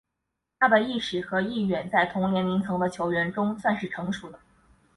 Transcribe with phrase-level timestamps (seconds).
[0.57, 4.39] 他的意识和意愿在同年龄层的球员中算是成熟的。